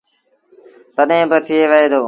[0.95, 1.99] تڏهيݩ با ٿئي وهي دو۔